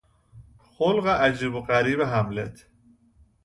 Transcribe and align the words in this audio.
خلق 0.57 1.05
عجیب 1.07 1.53
و 1.55 1.61
غریب 1.61 1.99
هملت 1.99 2.67